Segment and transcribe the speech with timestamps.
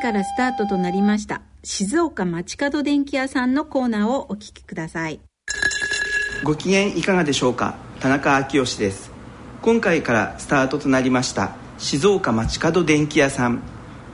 [0.00, 5.20] からスタートとなりました静岡街角電気屋さんのコーナーをお聞きください。
[6.42, 7.76] ご機嫌いかがでしょうか？
[8.00, 9.12] 田中昭義です。
[9.60, 13.62] 今回からスタートとなりました静岡街角電気屋さん。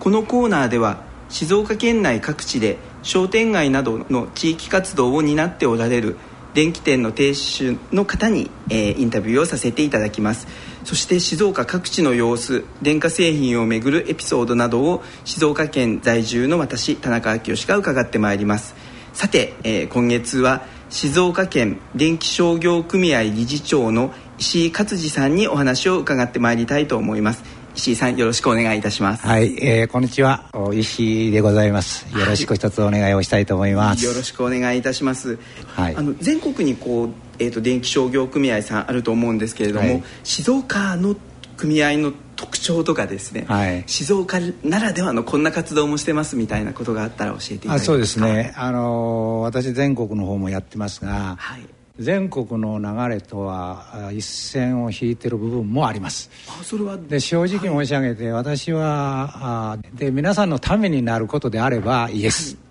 [0.01, 6.17] このコーナーでは静岡県内各地で商店街などの地域活動を担っておられる
[6.55, 10.49] 電気店の店主の方に、えー、インタビューをさせていただきます。
[10.87, 18.77] そして静岡各地の様子電化製品をめぐるエピソードなどを静岡県在住の私田中昭義が伺ってまいります。
[19.13, 27.43] さて、えー、今月は静岡県電気商業組合理事長の石井勝次さんにお話を伺ってまいりたいと思います。
[27.77, 29.27] 石井さんよろしくお願いいたします。
[29.27, 30.51] はい、えー、こんにちは。
[30.73, 32.07] 石井でございます。
[32.19, 41.17] よろしく一つお願いをしたいと思います、はい、よろしくお願いいたします、はい、あの全国にこう、えーと、電気商業組合さんあると思うんですけれども、はい、静岡の
[41.59, 47.87] 組合の特徴とかですね、はい、静岡ならではのこんな活動もしてますみたいなことがあったら教えていただけますか？
[47.93, 48.55] そうですね。
[48.57, 51.63] あの私全国の方もやってますが、はい
[51.99, 56.31] 全国の流れとは一線を引いてる部分もあります。
[56.49, 62.65] あそれはで正直申し上げて、はい、私はで皆さんのためになることであればイエス、はい、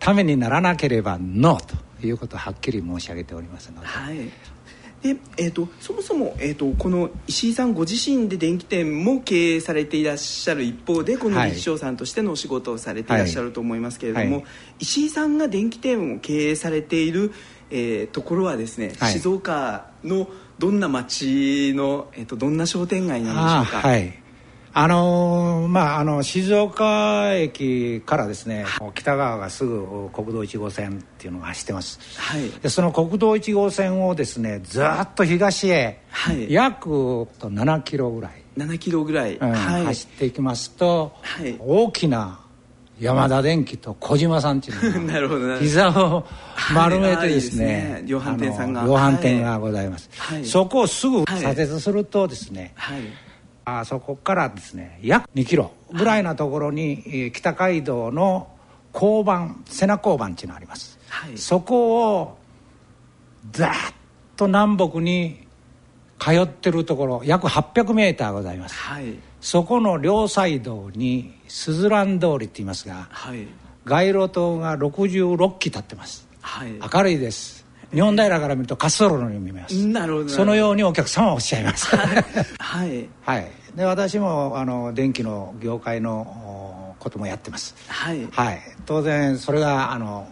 [0.00, 4.16] ためにならなければノーということをはっきり申し上げておりますので、はい。
[5.02, 14.32] でえーと、そもそも、えーと、この石井さんご自身で電気店も経営されていらっしゃる一方でこの理事長さんとしてのお仕事をされていらっしゃると思いますけれども、はい。
[14.34, 14.44] はい、
[14.78, 17.32] 石井さんが電気店を経営されている
[17.72, 20.28] えー、ところはですね、はい、静岡の
[20.58, 23.88] どんな町の、えーと、どんな商店街なんでしょうか？
[23.88, 24.22] はい。
[24.74, 38.42] あのー、まあ、あの静岡駅からですね、北側がすぐ国道1号線っていうのが走ってます、はい、でその国道1号線をですねずっと東へ、はい、約7キロぐらい。
[38.56, 42.40] 7キロぐらい、うんはい、走っていきますと、はい、大きな
[43.02, 46.24] 山田電機と小島さんっていう なるほど膝を
[46.72, 48.84] 丸めてですね,、量販店さんが。
[48.84, 50.08] 量販店がございます、
[50.44, 52.74] そこをすぐ左折するとですね、
[53.64, 58.48] あそこからですね約2キロぐらいなところに、北街道の
[58.94, 60.96] 交番瀬名交番っていうのがあります、
[61.34, 62.38] そこを
[63.50, 63.70] ざっ
[64.36, 65.48] と南北に
[66.22, 69.16] 通ってるところ約800メーターございます、はい。
[69.40, 73.48] そこの両サイドにすずらん通りって言いますが、はい、
[73.84, 77.66] 街路灯が66基立ってます、はい、明るいです。
[77.92, 79.86] 日本平から見ると滑走路のように見えます。
[79.86, 80.28] なるほど。
[80.28, 81.88] そのようにお客様はおっしゃいます。
[82.58, 87.74] はい、はい、で私もあの電気の業界のこともやってます。
[87.88, 90.26] はい、はい、当然それがあの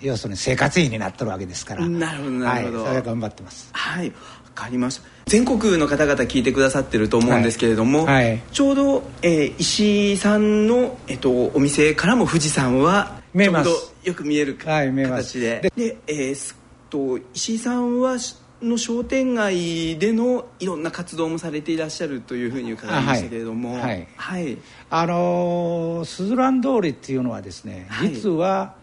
[0.00, 1.86] 要するに生活費になってるわけですから。
[1.86, 3.68] なるほどなるほど、はい、それは頑張ってます。
[3.72, 4.12] はい
[4.54, 5.02] かりました。
[5.26, 8.30] 全国の方々聞いてくださってると思うんですけれども、はい。
[8.30, 13.70] はい、ちょうど、えー、石井さんの、えっと、お店からも富士山はちょうど
[14.04, 15.96] よく見える形で,、はい、で。
[16.06, 16.54] えー、
[16.90, 18.18] と石井さんは
[18.62, 23.74] の商店街でのいろんな活動もされていらっしゃるというふうに伺いましたけれども。
[23.74, 24.58] はい、はい、
[24.90, 28.74] あのすずらん通りっていうのはですね、実は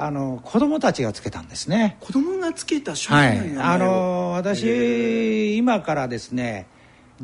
[0.00, 1.96] あの子供たちがつけたんですね。
[2.00, 6.68] 子供がつけた商店街の、はい、あの私今からですね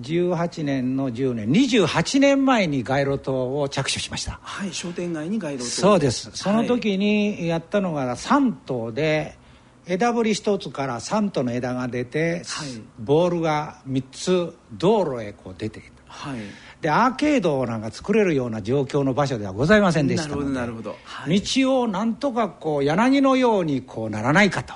[0.00, 4.40] 18年の10年28年前に街路灯を着手しました。
[4.42, 6.32] はい商店街に街路灯そうです。
[6.34, 9.38] その時にやったのが3頭で
[9.86, 16.40] 枝ぶり1つから3頭の枝が出て、はい、ボールが3つ道路へこう出ていた、はい、
[16.80, 24.74] でアーケードなんか作れるような状況の場所ではございませんでしたのでなるほど、はい、道をなんとかこう柳のようにこうならないかと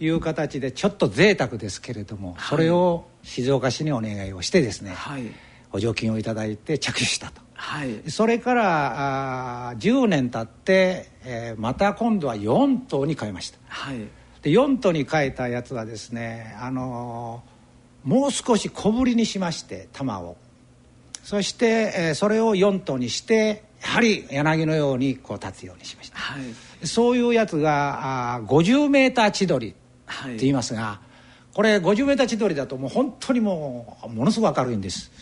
[0.00, 0.08] い。
[0.08, 5.24] う形でちょっと贅沢ですけれども、それを静岡市にお願いをしてですね、はい、
[5.70, 14.08] 補助金を頂いて着手したと、はい、それからあ10年経って、えー、また今度は4頭に変えました、はい、
[14.42, 20.36] で4頭に変えたやつはですね、あのー、もう少し小ぶりにしまして玉を。
[21.22, 26.38] そして、えー、それを4頭にしてやはり柳のようにこう立つようにしました、は
[26.82, 29.76] い、そういうやつがあ50メーター千鳥って
[30.38, 31.00] 言いますが、は
[31.52, 35.12] い、これ50メーター千鳥だともう本当にもうものすごく明るいんです。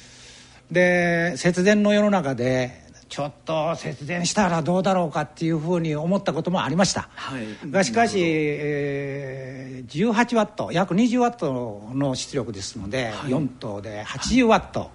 [0.70, 14.90] で節電の世の中でちょっと節電したらどうだろうかっていうふうに思ったこともありました、はい、がしかし、えー、18ワット約20ワットの出力ですので、はい、4頭で80ワット、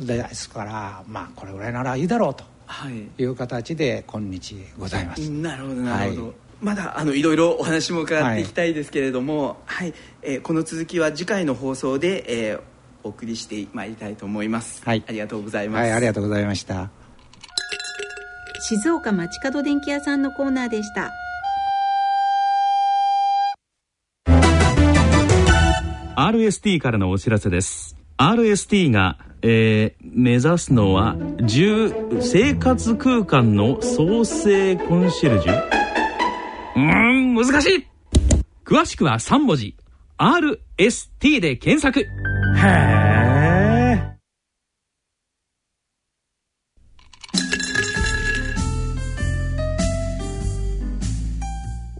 [0.00, 2.44] ですからまあこれぐらいならいいだろうと
[3.18, 5.30] いう形で今日ございます。
[5.30, 6.34] なるほどなるほど、はい。
[6.60, 12.60] まだあのいろいろお話も伺っていきたいですけれども、はい、はい、えー、この続きは次回の放送で、えー、
[13.04, 14.82] お送りしてまいりたいと思います。
[14.84, 15.82] はい、ありがとうございます。
[15.82, 17.05] はい、ありがとうございました。
[18.68, 21.12] 静岡町角電気屋さんのコーナーでした。
[26.16, 27.96] RST からのお知らせです。
[28.16, 31.14] RST が、えー、目指すのは
[32.20, 35.62] 生活空間の創生コンシェルジュ？
[36.74, 37.86] うん難しい。
[38.64, 39.76] 詳しくは3文字。
[40.18, 42.00] RST で検索。
[42.00, 42.06] へ
[42.64, 43.05] え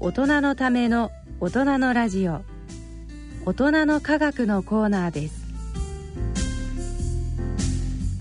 [0.06, 1.10] 大人のための
[1.40, 2.42] 大人のラジオ。
[3.44, 5.44] 大人の科学のコーナーです。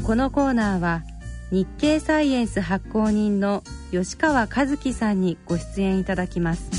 [0.04, 1.04] このコーナーは
[1.52, 3.62] 日経サイエンス発行人の
[3.92, 6.72] 吉川和樹さんにご出演いただきます。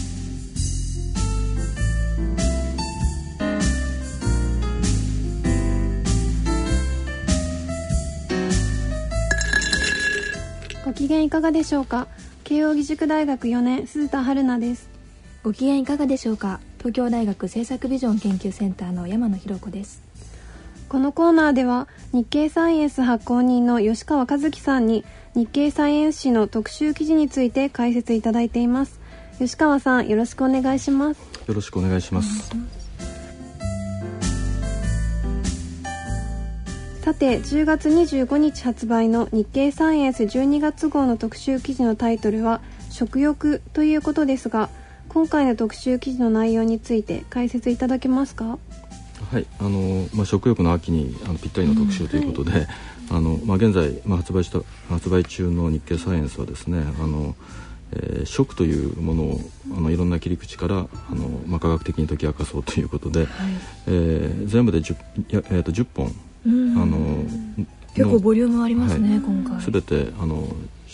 [10.84, 12.08] ご機嫌いかがでしょうか？
[12.42, 14.95] 慶應義塾大学4年鈴田春奈です。
[15.46, 16.58] ご機嫌いかがでしょうか？
[16.78, 20.02] 東京大学政策ビジョン研究センターの山野博子です。
[20.88, 25.04] このコーナーでは日経サイエンス発行人の吉川和樹さんに
[25.36, 28.98] 日経サイエンス誌の特集記事について解説いただいています。
[29.38, 31.20] 吉川さんよろしくお願いします。
[31.46, 32.50] よろしくお願いします。
[37.02, 42.60] さて10月25日発売の日経サイエンス12月号の特集記事のタイトルは
[42.90, 44.70] 食欲ということですが
[45.16, 48.58] 今回の特集記事の内容について解説いただけますか？
[49.30, 52.68] はいあの、まあ、食欲の秋にあのぴったりの特集ということで、うんはい、
[53.12, 54.60] あのまあ、現在、まあ、発売した
[54.90, 57.34] 発売中の日経サイエンスはですねあの、
[57.92, 59.40] えー、食というものを
[59.74, 63.28] あのいろんな切り口からあの、まあ、科学的に解き明かそうということで、はい、
[63.86, 64.94] えー、全部で 10,
[65.30, 66.08] や、えー、と10本、
[66.76, 67.24] あの
[67.94, 69.72] 結構ボリュームありますね、はい、今回。
[69.72, 70.46] 全てあの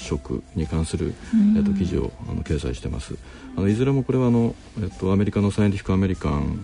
[0.03, 1.15] 食に関する、
[1.57, 3.17] えー、と記事をあの掲載してます。
[3.57, 6.59] あのいずれもこれはあの、えー、とアメリカのサイエンティフィック・アメリカン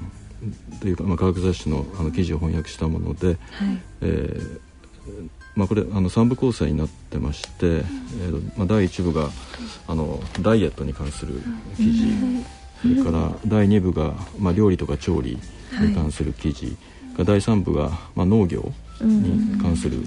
[0.80, 3.38] というか、まあ、科学雑誌のあの記事を翻訳したもので、はい、
[4.02, 4.60] えー
[5.58, 9.28] まあ、これあの3部構成になってまして、えーまあ、第1部が
[9.88, 11.42] あのダイエットに関する
[11.76, 12.06] 記事、
[12.82, 15.36] それから第2部が、まあ、料理とか調理
[15.80, 16.76] に関する記事、
[17.16, 18.70] はい、第3部が、まあ、農業
[19.00, 20.04] に関する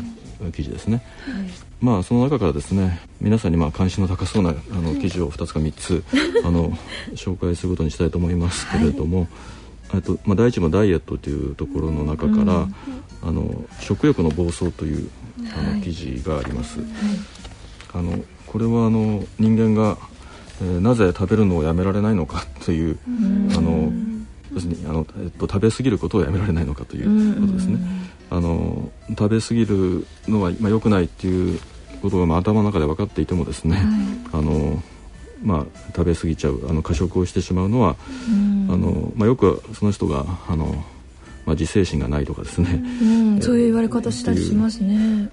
[0.52, 1.50] 記事ですね、はい、
[1.80, 6.04] まあその中からですね皆さんにまあ関心の高そうなあの記事を2つか3つ
[6.44, 6.72] あの
[7.16, 9.28] 紹介することにしたいと思いますけれども、
[9.90, 12.76] はい、とまあ、第一もダイエットというところの中から、うん、
[13.24, 15.10] あの食欲の暴走という
[15.56, 16.88] あの記事があります、はい、
[17.94, 19.98] あのこれはあの人間が、
[20.62, 22.98] えー、なぜ食べるのをやめられないのかという、
[23.56, 23.92] あの
[24.54, 27.80] 要するにあの、えっと、食べ過ぎることをやめられないのかということですね。
[28.32, 31.60] あの食べ過ぎるのは、まあ、良くないっていう
[32.02, 33.86] ことが、まあ、頭の中で分かっていてもですね、はい、
[34.40, 34.82] あの
[35.44, 37.96] まあ、食べ過ぎちゃうあの過食をしてしまうのは、
[38.70, 40.66] あのまあ、よくその人があの、
[41.46, 45.30] まあ、自制心がないとかですね、うん、そういう言われ方したりしますね。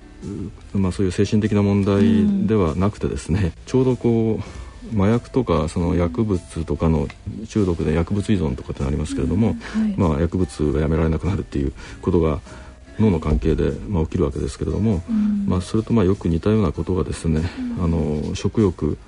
[0.73, 7.07] まあ、そういう精神的な問題ではなくてですね、ちょうどこう麻薬とかその薬物とかの
[7.47, 9.57] 中毒で薬物依存とかってありますけれども、はい、
[9.99, 12.41] まあ、薬物がやめられなくなるっていうことが
[12.99, 17.43] 脳の関係で、まあ、起きるわけですけれども、うん、まあ、それとまあよく似たようなことがですね、
[17.79, 18.99] うん、あの食欲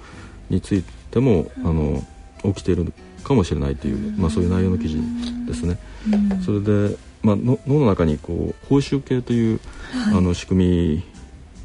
[0.49, 2.03] についてもあの
[2.43, 2.93] 起きている
[3.23, 4.99] かもしれないという、まあ、そういう内容の記事
[5.47, 5.79] ですね。
[6.45, 9.61] それで、まあ、脳の中にこう報酬系という、
[9.93, 11.03] はい、あの仕組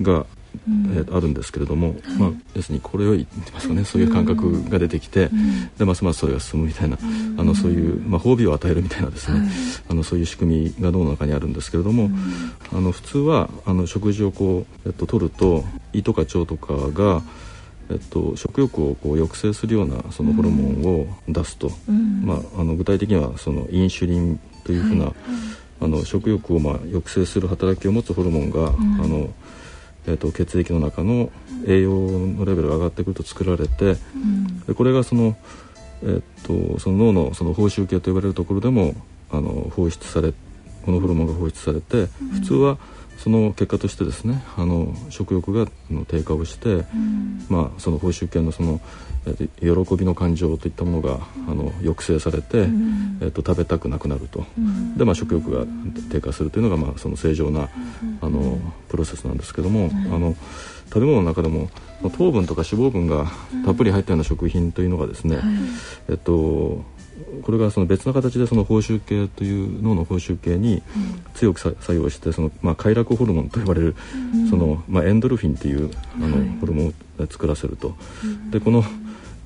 [0.02, 0.26] みが
[0.68, 3.84] えー、あるんですけれども、まあ、要するにこれを言ってますかね。
[3.86, 5.30] そういう感覚が出てきて、
[5.78, 6.98] でますますそれが進むみたいな、
[7.38, 9.48] あのそういう、まあ、褒美を与えるみたいなですね、
[9.90, 12.10] あのそういう仕組みが脳の中にあるんですけれども、
[12.74, 17.22] あの普通はあの食事をこう、えっと、取ると胃とか腸とかが
[17.90, 25.16] えっと、食欲をこう抑制するようなそのホルモンを出すと、うん、まあ、あの具体的にはそのインシュリンというふうな、はい、
[25.82, 29.30] あの食欲をまあ抑制する働きを持つホルモンが、うん、あの
[30.08, 31.32] えーと、血液の中の
[31.68, 35.36] 栄養のレベルが上がってくると作られて、うん、でこれがその,、
[36.04, 38.94] えーと、その脳のその報酬系と呼ばれるところでも
[39.32, 40.34] あの放出され
[40.86, 42.78] このホルモンが放出されて、うん、普通は
[43.18, 45.72] その結果としてですねあの食欲が
[46.08, 48.80] 低下をして、うん、まあ、その報酬系のその
[49.60, 55.66] 喜びの感情といったものが、あの抑制されて、うん、えーと、食べたくなくなると、うん、で、まあ、食欲が
[56.12, 57.70] 低下するというのが、まあ、その正常な、
[58.22, 60.36] あのプロセスなんですけども、あの
[60.88, 61.70] 食べ物の中でも
[62.18, 63.26] 糖分とか脂肪分が
[63.66, 65.40] たっぷり入ったような食品というのがですね、
[66.10, 66.84] えっと
[67.44, 70.84] これがその別の形でその報酬系という脳の報酬系に
[71.34, 73.96] 強く作用してその、まあ、快楽ホルモンと呼ばれる、
[74.50, 76.94] その、まあ、エンドルフィンっていうあの、ホルモンを
[77.30, 77.96] 作らせると。
[78.52, 78.84] でこの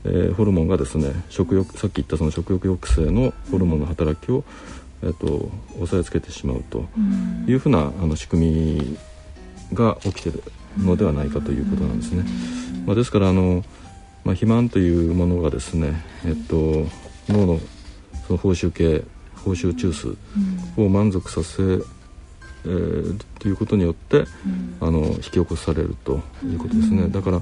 [0.06, 4.44] えー、ホルモンがですね食欲さっき言ったその食欲抑制のホルモンの働きを、
[5.04, 6.86] えーと、抑えつけてしまうと
[7.48, 8.98] いうふうなあの仕組み
[9.74, 10.44] が起きてる
[10.78, 12.24] のではないかということなんですね。
[12.86, 13.64] まあ、ですからあの、
[14.24, 15.94] まあ、肥満というものがですね、
[16.26, 16.86] えっと、
[17.28, 17.60] 脳の
[18.28, 19.04] その報酬系
[19.44, 20.16] 報酬中枢
[20.78, 24.26] を満足させ、えー、ということによって、
[24.82, 27.08] あの引き起こされるということですね。
[27.10, 27.42] だから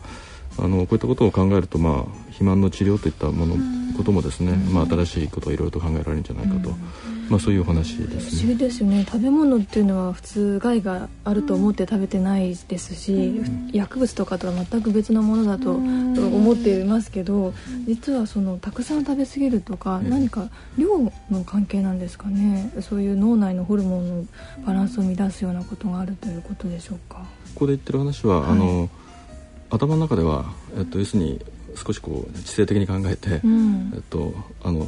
[0.59, 3.55] あのこういったことを考えると、まあ、肥満の治療といったもの
[3.95, 6.69] こともですね、まあ、新しいことをいろいろと考えられるんじゃないかと、
[7.29, 8.41] まあ、そういうお話ですね。
[8.41, 9.05] 不思議ですよね。
[9.05, 13.41] 食べ物っていうのは普通害があると思って食べてないですし、
[13.73, 17.53] 薬物とかとは全く別のものだと思っていますけど
[17.87, 20.99] 実はそのたくさん食べ過ぎるとか、何か量
[21.31, 22.71] の関係なんですかね。
[22.81, 24.25] そういう脳内のホルモンの
[24.65, 27.25] バランスを乱すようなことがあるということでしょうか。
[27.55, 28.89] ここで言ってる話は、はい、あの
[29.69, 31.41] 頭の中では、えっと、要するに
[31.75, 34.33] 少しこう知性的に考えて、うん、えっと、
[34.63, 34.87] あの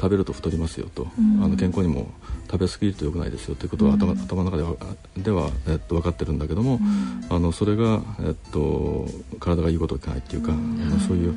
[0.00, 2.08] 食べると太りますよと、うん、あの健康にも
[2.50, 4.74] 食べ過ぎると良くないですよということは頭,、頭の中では
[5.16, 6.80] では、えっと、分かってるんだけども、
[7.30, 9.06] あのそれが、えっと、
[9.38, 11.34] 体が言うことを聞かないっていうか、あのそういう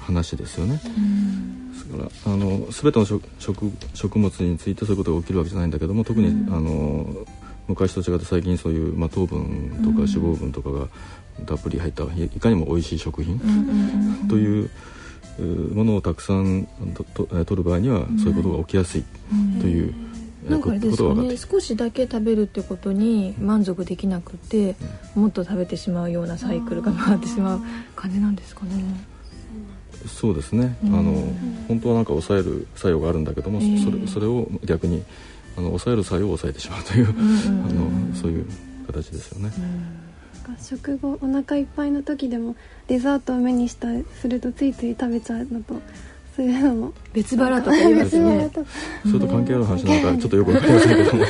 [0.00, 0.80] 話ですよね。
[1.72, 3.22] ですからあの全ての食
[3.94, 7.26] 食物についてそういうことが起きるわけじゃないんだけども特に、あの
[7.66, 10.88] 昔と違って最近そういう、まあ、糖分とか脂肪分とかが
[11.46, 13.40] たっぷり入ったいかにも美味しい食品
[14.28, 14.70] という
[15.74, 17.04] ものをたくさんと
[17.44, 19.04] 取る場合にはそういうことが起きやすい
[19.60, 19.94] という。
[20.48, 24.76] なんかあれですかね少しだけ食べるってことに満足できなくて、
[25.14, 27.60] もっと食べてしまうようなサイクルが回ってしまう
[27.96, 28.84] 感じなんですかね。
[30.06, 31.14] そうですね、あの
[31.66, 35.02] 本当はなんか抑える作用があるんだけども、それそれを逆に
[35.56, 37.12] あの抑える作用を抑えてしまうという、あ
[37.72, 38.46] のそういう
[38.86, 39.50] 形ですよね。
[40.58, 43.88] 食後お腹いっぱいの時でもデザートを目にした
[44.20, 45.80] するとついつい食べちゃうのと
[46.36, 46.92] そういうのも。
[47.12, 48.50] 別腹とか言いますね。
[49.04, 51.22] それと関係ある話なんかちょっとよくわかりませんけども。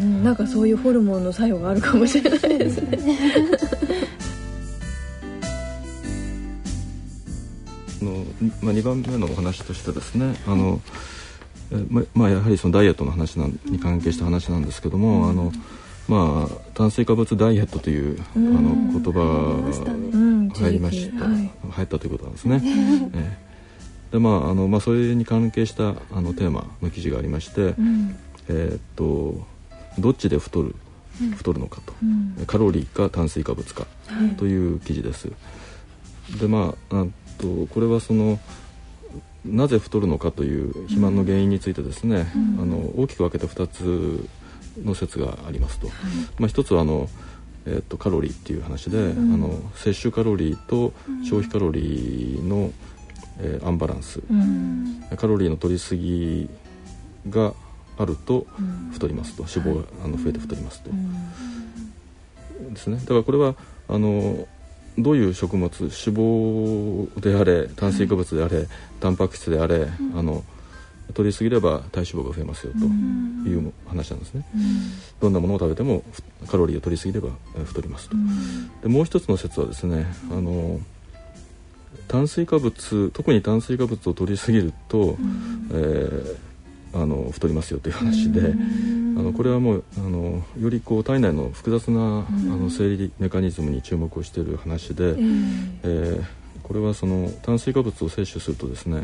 [0.00, 2.98] うん、なんかそういうホルモンの作用があるかもしれないですね。
[8.00, 8.24] あの
[8.62, 10.80] まあ、2番目のお話としてですねあの、
[11.90, 15.50] ままあ、やはりそのダイエットの話なんに関係した話なんですけども、あの
[16.08, 19.20] まあ、炭水化物ダイエットという、あの言葉
[20.52, 21.26] が入りました、
[21.70, 22.62] 入ったということなんですね。
[23.14, 28.16] えー、でまああのまあ、それに関係したあのテーマの記事がありまして、うん、
[28.48, 29.46] えー、っと
[29.98, 30.74] どっちで太る
[31.36, 33.86] 太るのかと、うん、カロリーか炭水化物か
[34.38, 35.30] という記事です。
[36.40, 38.38] でまああとこれはその
[39.44, 44.28] なぜ太るのかという肥満の原因についてですね、うん、あの大きく分けて2つ
[44.84, 45.96] の説がありますと、はい、
[46.38, 47.08] まあ、一つはあの、
[47.66, 50.92] えーと、カロリーっていう話で、うん、あの摂取カロリーと
[51.24, 52.72] 消費カロリーの、
[53.40, 56.48] えー、アンバランス、うん、カロリーの取りすぎ
[57.28, 57.52] が
[57.98, 58.46] あると
[58.92, 60.90] 太りますと、脂肪があの増えて太りますと、
[62.70, 62.96] ですね。
[62.98, 63.56] だからこれは
[63.88, 64.46] あの
[64.96, 68.66] どういう食物脂肪であれ炭水化物であれ、
[69.00, 70.44] タンパク質であれ、あの
[71.14, 72.78] 取りすぎれば体脂肪が増えますよと
[73.48, 74.44] いう話なんですね、
[75.20, 76.02] どんなものを食べても
[76.48, 77.30] カロリーを取りすぎれば
[77.64, 78.16] 太りますと、
[78.82, 80.80] でもう一つの説はですねあの
[82.06, 85.16] 炭水化物特に炭水化物を取りすぎると、
[85.72, 96.24] えー、あの太りますよという話で、あのこれはもうあのよりこう体内の複雑な、あの生理メカニズムに注目をしている話で、えー、
[96.62, 99.02] これはその炭水化物を摂取するとですね、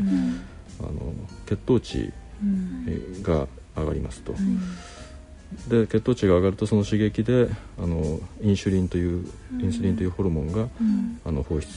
[0.79, 1.13] あの
[1.45, 2.11] 血糖値
[3.21, 4.59] が上がりますと、うん、
[5.69, 9.27] で血糖値が上がるとその刺激であのインシュリンという
[9.59, 11.67] インスリンというホルモンが、うん、あの放出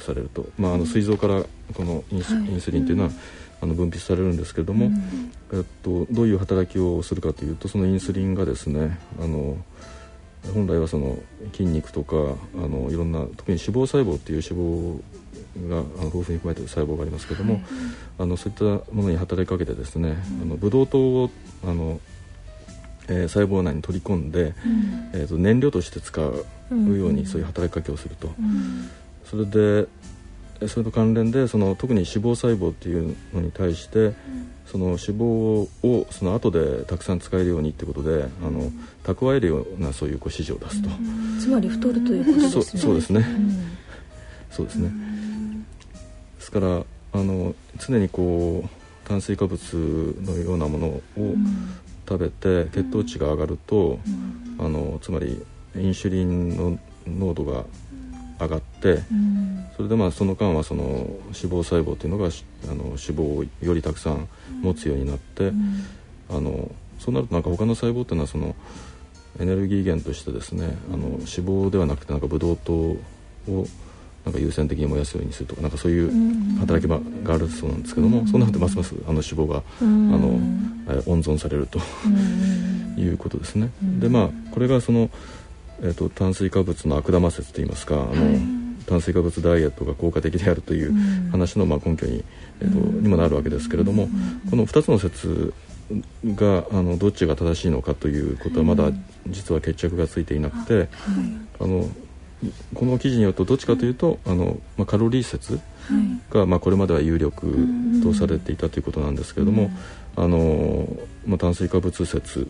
[0.00, 1.42] されると、まあ、あの膵臓から
[1.74, 3.10] このインス,、インスリンというのは、
[3.60, 4.90] あの分泌されるんですけれども、
[5.52, 9.56] えっと、どういう働きをするかというとそのインスリンがですねあの
[10.54, 11.18] 本来はその
[11.52, 12.16] 筋肉とか
[12.54, 15.00] あのいろんな特に脂肪細胞っていう脂肪
[15.68, 17.62] があの豊富に含まれている細胞がありますけども、はい、
[18.20, 21.30] あのそういったものに働きかけてですね、うん、あのブドウ糖を
[21.64, 22.00] あの、
[23.08, 28.90] えー、細胞内に取り込んで、うん、えーと、燃料として使うようにそういう働きかけをすると、うん、
[29.24, 29.88] それで
[30.68, 34.14] それと関連でその特に脂肪細胞っていうのに対して、
[34.66, 38.70] その脂肪をその後でたくさん使えるようにってことであの
[39.04, 40.88] 蓄えるようなそういうこう指示を出すと、
[41.40, 42.82] つまり太るということですね。
[42.82, 43.26] そうですね、
[44.50, 44.90] そうですね
[46.46, 51.02] ですからああの常にこう炭水化物のようなものを
[52.08, 53.98] 食べて血糖値が上がると、
[54.58, 57.64] あのつまりインシュリンの濃度が
[58.38, 59.02] 上がって、
[59.76, 62.28] それでまあその間はその脂肪細胞というのがあ
[62.74, 64.28] の脂肪をよりたくさん
[64.62, 65.52] 持つようになって、
[66.30, 68.54] あのそうなるとなんか他の細胞っていうのはその
[69.40, 72.98] エネルギー源としてですねあの脂肪ではなくてなんかブドウ糖を
[74.26, 80.30] なんか優先的に燃やすようにするとかなんかそういう働き場があるそうなんですけども、そうなるとますますあの脂肪が、あの
[81.06, 81.78] 温存されると
[83.00, 83.70] いうことですね。
[84.00, 85.08] でまあこれがその、
[85.80, 88.38] えーと、炭水化物の悪玉説といいますかあの、
[88.86, 90.92] 炭水化物ダイエットが効果的であるという
[91.30, 92.24] 話のまあ根拠に,、
[92.60, 94.08] えーとにもなるわけですけれども、
[94.50, 95.54] この2つの説
[96.34, 98.90] があのどっちが正しいのかということはまだ
[99.28, 100.88] 実は決着がついていなくて、
[101.60, 101.88] あの
[102.74, 105.58] この記事によるとどっちかというとあの、まあ、カロリー説
[106.30, 107.56] が、まあ、これまでは有力
[108.02, 109.70] とされていたということなんですけれども、
[110.16, 110.86] あの
[111.26, 112.46] まあ、炭水化物説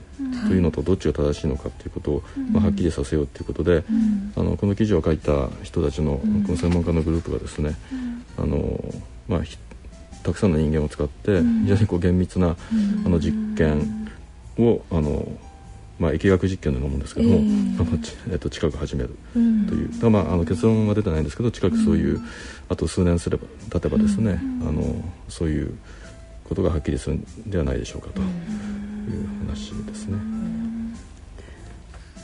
[0.49, 3.85] というのとどっちが正しいのかということを、まあ、はっきりさせようということで、
[4.37, 7.77] あのこの記事を書いた人たちのこの専門家のグループがですね、
[8.39, 8.83] あの
[9.29, 9.41] まあ、
[10.23, 12.57] たくさんの人間を使って非常にこう厳密な、
[13.05, 14.09] あの実験
[14.59, 15.27] をあの
[15.99, 19.43] まあ、疫学実験のようなもんですけども、えー、えっと、近く始めるとい
[19.85, 22.25] う、うん、まあ、あの結論は出てないんですけど近くそういう、うん、
[22.69, 24.83] あと数年すれば経てばですね、うん、あの
[25.29, 25.77] そういう
[26.45, 28.27] ことがはっきりするんではないでしょうかという
[29.47, 30.19] 話ですね。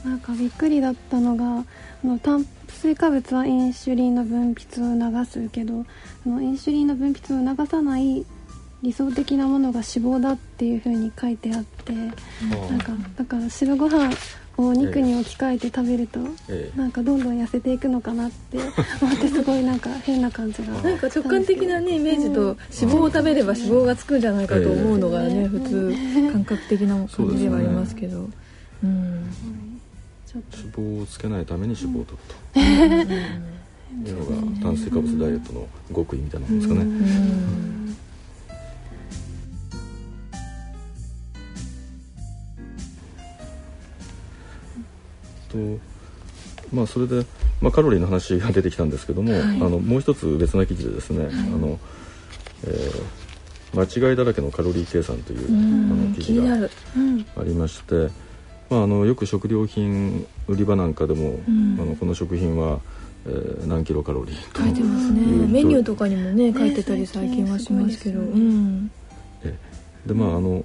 [0.04, 1.64] なんかびっくりだったのがあ
[2.06, 5.84] の炭水化物はインシュリンの分泌を促すけど
[6.26, 8.26] あのインシュリンの分泌を促さない
[8.82, 14.10] 理想的なものが脂肪だっていうふうに書いてあってなんかだから白ご飯
[14.56, 18.58] を肉に置き換えて食べると、ええ、なんかどんどん痩せていくのかなって
[19.00, 25.94] 思ってすごいなんか変な感じがなんか直感的なねイメージと脂肪を食べれば脂肪がつくんじゃないかと思うのがね、え、普通
[26.32, 28.28] 感覚的な感じではありますけど、ね、
[28.84, 28.90] うん、
[30.34, 32.60] 脂肪をつけないために脂肪を取ると、
[34.10, 36.58] いうのが炭水化物ダイエットの極意みたいなもん。
[36.58, 37.81] ですかね。
[45.52, 45.92] と
[46.74, 47.26] まあそれで、
[47.60, 51.78] まあ、カロリーの話が出てきたんですけども、はい、あのもう一つ別な記事でですね、はい、あの
[52.64, 55.50] えー、間違いだらけのカロリー計算というあ
[55.94, 56.68] の記事が
[57.36, 58.08] ありまして、
[58.70, 62.80] まあ、あのよく食料品売り場なんかでも、あのこの食品は、
[63.26, 65.22] えー、何キロカロリー書いてますね。
[65.48, 68.90] メニューとかにもね書いてたり最近はしますけど、うん、
[69.42, 69.56] え。
[70.06, 70.64] でまああの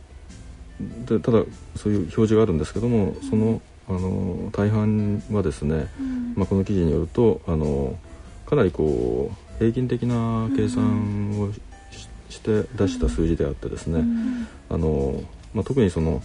[1.07, 1.43] でただ
[1.75, 7.97] そういう表示があるんですけどもそのあの大半はですね、うん、まあ、この記事によるとあの
[8.45, 11.53] かなりこう平均的な計算を
[11.91, 15.21] し,、して出した数字であってですね、うん、あの
[15.53, 16.21] まあ、特にその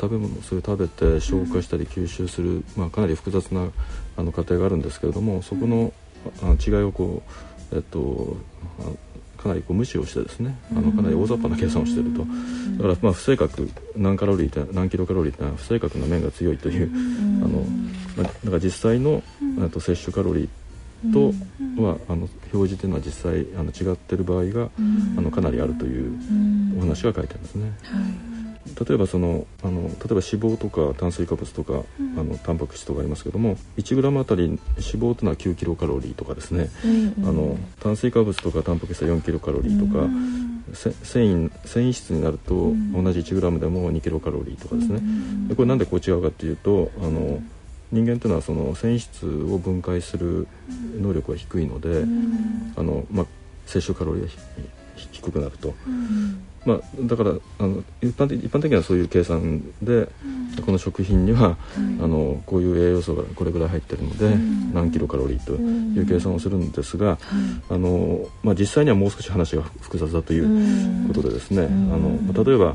[0.00, 3.68] 食べ物それを食べて消化したり吸収する、まあ、かなり複雑な
[4.16, 5.92] あの過程があるんですけれどもそこの
[6.42, 7.22] あの違いをこ
[7.72, 8.36] う、えっと、
[9.36, 12.24] かなりこう無視をしてですねあのかなり大雑把な計算をしていると
[12.76, 16.90] だからまあ不正確何カロリー何キロカロリーというのは不正確な面が強いという
[17.44, 17.64] あの
[18.16, 19.22] だから実際の
[19.72, 21.28] と摂取カロリーと
[21.82, 24.70] はあの表示というのは実際あの違っている場合が
[25.18, 26.12] あのかなりあるという
[26.78, 27.72] お話が書いてあるんですね。
[27.82, 27.98] は
[28.32, 28.35] い
[28.86, 42.54] 例えばそのあの例えば脂肪とか炭水化物とか、うん、あのタンパク質とかありますけども 1g あたり脂肪というのは9キロカロリーとかですね、うん、あの炭水化物とかタンパク質は4キロカロリーとか、うん、繊維繊維質になると
[42.92, 45.00] 同じ 1g でも2キロカロリーとかですね、
[45.48, 47.40] でこれなんでこう違うかっていうとあの
[47.92, 50.48] 人間というのはその繊維質を分解する
[51.00, 52.02] 能力が低いので、
[52.76, 53.26] あのまあ、
[53.66, 54.28] 摂取カロリーが
[55.12, 55.74] 低くなると、
[56.66, 67.18] まあ、だからあの一般的一般的にはそういう計算で、うん、この食品には、うん、あのこういう栄養素がこれぐらい入ってるので、うん、何キロカロリーという計算をするんですが、
[67.70, 72.74] あのまあ、実際にはもう少し話が複雑だということでですね、あの例えば、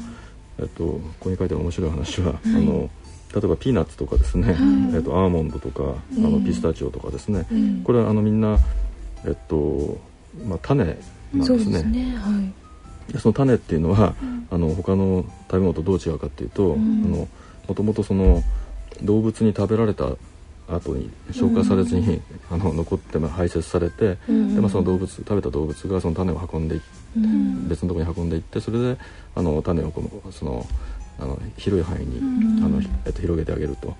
[0.58, 2.90] えっと、ここに書いてある面白い話は、あの
[3.36, 4.56] 例えばピーナッツとかですね、
[4.94, 7.46] えっと、アーモンドとかあのピスタチオとかですね、
[7.84, 8.58] これはあのみんな、
[9.26, 9.98] えっと
[10.46, 11.84] まあ、種なんですね。
[11.84, 12.16] ね。
[12.16, 12.61] はい
[13.20, 17.28] その種っていうのは、うん、あの他の食べ物とどう違うかっていうと、うん、あの
[17.68, 18.44] もともとその
[19.04, 20.10] 動物に食べられた
[20.68, 22.22] 後に消化されずに、うん、
[22.52, 26.80] あの残って排泄されて、でまあ、その動物食べた動物がその種を運んで
[27.68, 28.98] 別のところに運んでいってそれで
[29.36, 30.66] あの種をこのその
[31.20, 33.96] あの広い範囲に、あのえっと、広げてあげると。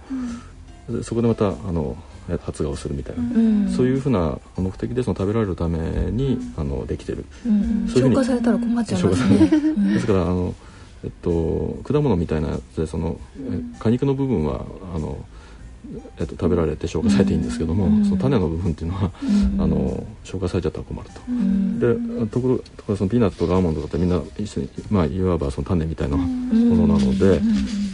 [0.90, 1.96] でそこでまたあの
[2.38, 5.80] 発芽をするみたいな、うん、そういうふうな目的でその食べられるため
[6.12, 9.94] にあのできてる、うんうん、そういう消化されたら困っちゃいますね。
[9.94, 10.54] です からあの
[11.04, 13.20] えっと、果物みたいなやつでその、
[13.80, 14.66] 果肉の部分は
[14.96, 15.18] あの、
[16.20, 26.26] えっと、食べられて消化されていいんですけども、うん、その種の部分っていうのは、うん、あの消化されちゃったら困ると、うん、でところところそのピーナッツとかアーモンドとかってみんな一緒に、まあ、いわばその種みたいなも
[26.88, 27.42] のなので、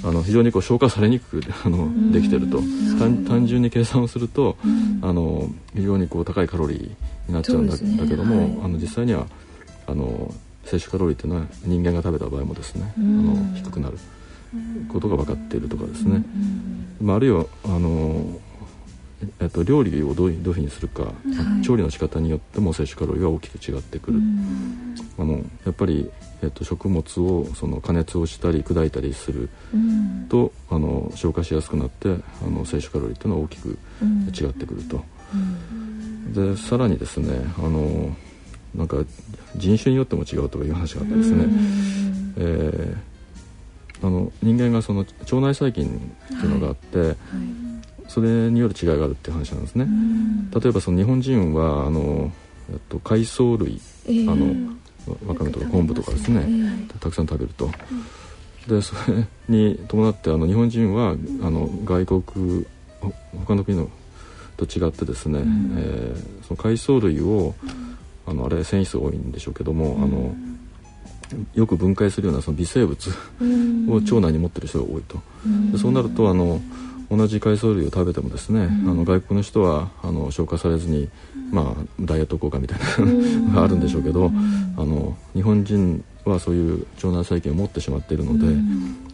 [0.04, 2.62] あの非常にこう消化されにくくあのできてると、
[3.28, 4.58] 単純に計算をすると、
[5.02, 6.82] あの非常にこう高いカロリー
[7.28, 9.26] になっちゃうんだ,、けども、はい、あの実際には
[9.88, 10.34] あの
[10.66, 13.98] 摂取カロリーっていうのは人間が食べた場合もですね、あの低くなる
[14.90, 16.24] ことが分かっているとかですね、
[17.02, 18.40] まあ、あるいはあの、
[19.42, 21.12] えっと、料理をどういうふうにするか、は
[21.62, 24.20] い、調理の仕方によっても摂取カロリーが大きく違ってくる、
[25.18, 26.10] あのやっぱり、
[26.42, 29.50] えっと、食物をその加熱をしたり砕いたりする
[30.30, 33.78] と、あの消化しやすくなってあの摂取カロリーっていうのは大きく
[34.40, 35.04] 違ってくると。
[36.34, 38.16] でさらにですねあの
[38.76, 38.98] なんか
[39.56, 41.46] 人種によっても違うという話があってですね、
[42.38, 42.98] えー、
[44.04, 47.08] あの人間がその腸内細菌っていうのがあって、はい。
[47.08, 47.18] はい、
[48.08, 49.88] それによる違いがあるっていう話なんですね。
[50.54, 52.32] 例えばその日本人はあの、
[52.72, 54.76] えっと、海藻類、えー、あの
[55.28, 57.70] わかめとか昆布とかですね、えー、たくさん食べると。
[58.68, 62.66] でそれに伴ってあの日本人はあの外国
[63.46, 63.90] 他の国の
[64.58, 67.88] と違ってですね、うん、えー、その海藻類を、うん。
[68.28, 70.36] あのあれ繊維質が多いんでしょうけども、うん、あの
[71.54, 73.10] よく分解するようなその微生物
[73.90, 75.20] を腸内に持ってる人が多いと、
[75.72, 76.62] でそうなるとあの
[77.10, 81.10] 同じ海藻類を食べてもですね、あの外国の人はあの消化されずに、
[81.52, 84.32] まあ、ダイエット効果みたいなの があるんでしょうけど、
[84.78, 88.46] あの日本人はそういう腸内細菌を持ってしまっているので、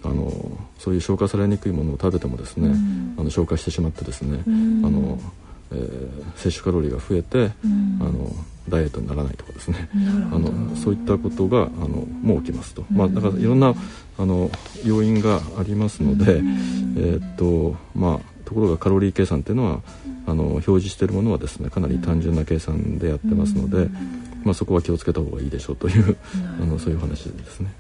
[0.04, 0.32] あの
[0.80, 2.76] そういう消化されにくいものを食べてもですね、
[3.18, 5.20] あの消化してしまってですね、あの
[5.74, 7.52] えー、摂取カロリーが増えて、
[8.00, 8.32] あの
[8.70, 9.90] ダイエットにならないとかですね。
[10.32, 13.74] あのそういったことがあのもう起きますと、まあ、だからいろんな
[14.18, 14.50] あの
[14.86, 19.82] 要因がありますので、えー、っとまあ、ところがカロリー計算っていうのは
[20.26, 23.90] あの表示しているものはですねかなり単純な計算でやってますので、
[24.44, 26.18] まあ、そこは気をつけた方がいいでしょうという
[26.62, 27.74] あのそういう話ですね。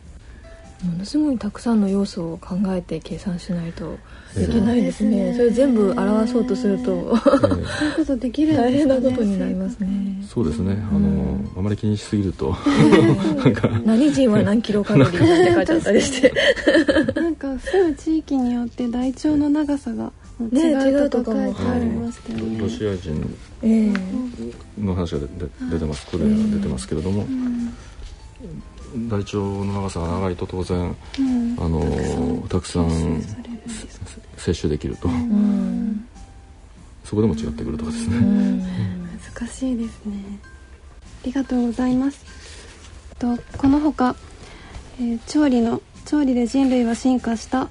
[0.83, 3.97] ものすごいたくさんの要素を考えて計算しないと
[4.35, 9.87] できないですね、えー、それ全部表そうとすると、えー、そういうことできる、ね、大変なことになりますね。
[10.27, 10.77] そうですね。
[10.89, 12.55] あの、うん、あまり気にしすぎると。
[13.43, 13.69] なんか。
[13.85, 16.33] 何人は何キロカロリーって書いちゃったりして。
[17.15, 23.35] なんか住む地域によって大腸の長さが違うとか書いてありましたよね、ロシア人
[24.79, 25.19] の話が
[25.71, 26.07] 出てます。
[26.07, 27.73] これが出てますけれども、うん。
[29.09, 33.21] 大腸の長さが長いと当然、うん、あのたくさん
[34.43, 36.05] 摂取できると、うん、
[37.05, 40.17] そこでも違ってくるとかですね、うん、難しいですね。
[41.23, 42.25] ありがとうございます。
[43.17, 44.17] とこのほか、
[44.99, 47.69] えー、調理の調理で人類は進化した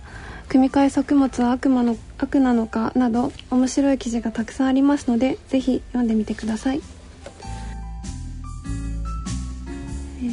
[0.49, 6.81] 組み換え作物は悪魔の悪なのかなど面白い記事がたくさんありますのでぜひ読んでみてください。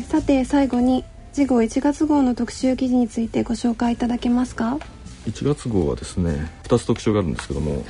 [0.08, 4.78] さて最後に次号1月号の特集記事についてご紹介いただけますか？
[5.28, 7.84] 1月号はですね2つ特徴があるんですけども、はい、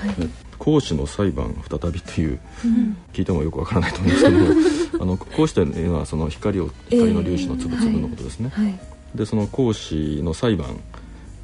[0.57, 8.79] 講師の裁判再びという、うん、聞いてもよくわからないと思うんですけど あの講師というのはその光を光の粒子の粒々のことですね、えーはい、
[9.15, 10.79] でその講師の裁判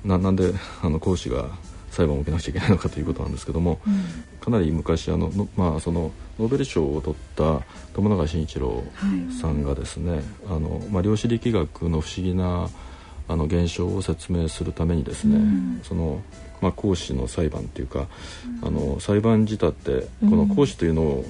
[0.03, 1.49] ななんであの講師が
[1.91, 4.03] 裁判を受けなくちゃいけないのかということなんですけども、うん、
[4.41, 7.61] かなり昔あのまあ、そのノーベル賞を取った
[7.93, 8.83] 友永慎一郎
[9.41, 12.69] さんがですね、はい、あのまあ、量子力学の不思議な
[13.27, 16.21] あの現象を説明するためにですね、うん、その
[16.61, 18.07] まあ、講師の裁判っていうか、
[18.63, 21.25] あの裁判仕立てこの講師というのを,、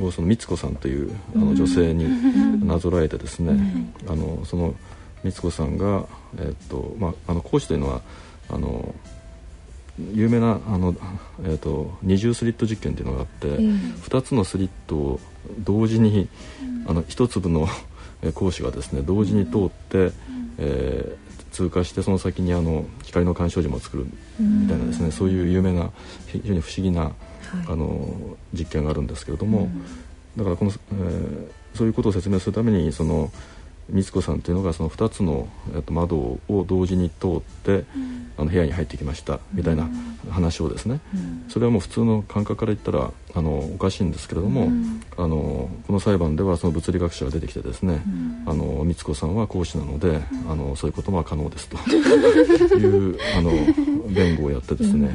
[0.00, 3.58] をその光子さんというあの女性になぞらえてですね、
[4.08, 4.74] あのその
[5.22, 6.04] 光子さんが、
[6.38, 8.02] えっとまあ、あの講師というのは
[8.50, 8.94] あの
[10.12, 10.94] 有名なあの、
[11.44, 15.20] えーと、二重スリット実験っていうのがあって、えー、2つのスリットを
[15.60, 16.28] 同時に、
[16.86, 17.66] あの1粒の
[18.22, 20.12] 光子がですね同時に通って、うん、
[20.58, 24.06] えー、通過してその先にあの光の干渉時も作る
[24.38, 25.90] みたいなですね、うん、そういう有名な
[26.26, 27.12] 非常に不思議な、はい、
[27.68, 29.86] あの実験があるんですけれども、うん、
[30.36, 33.30] だからこの、えー、そういうことを説明するためにその
[33.88, 39.88] 光子さんというのがその2つの、えっと、窓を同時に通って、うん、あの部屋に入ってきましたみたいな
[40.30, 48.02] 話をですね、うん、それはもう普通の感覚から言ったらあのおかしいんですけれども、うん、あのこの裁判ではその物理学者が出てきてですね、
[48.46, 51.78] あの光子さんは講師なので、あのそういうことも可能ですと。
[52.78, 53.50] いうあの
[54.08, 55.10] 弁護をやってですね、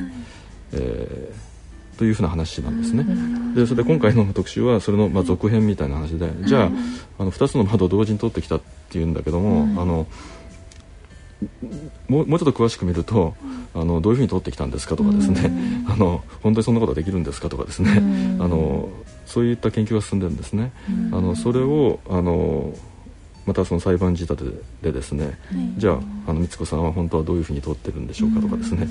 [0.73, 1.42] えー、
[1.97, 3.06] というふうな話なんですね。
[3.56, 6.71] でそれで今回の特集はそれのまあ続編みたいな話で、じゃあ
[7.19, 10.08] あの2つの窓を同時に取ってきたっていうんだけども、あの
[12.08, 13.36] もうもうちょっと詳しく見ると、
[13.73, 15.51] あのどういうふうに取ってきたんですかとかですね、
[15.88, 18.01] あの本当にそんなことができるんですかとかですね、
[18.39, 18.89] あの
[19.25, 20.71] そういった研究が進んでるんですね。
[21.12, 22.73] あのそれをあの
[23.45, 24.38] またその裁判仕立
[24.82, 25.34] てでですね、はい、
[25.77, 28.88] じゃああの光子さんは本当はどういうふうに取ってるんでしょうかとかですね、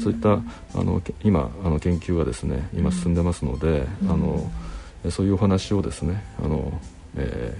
[0.00, 0.40] そういったあ
[0.82, 4.50] の今あの研究がですね今進んでますので、あの
[5.10, 6.80] そういうお話をですねあの、
[7.16, 7.56] え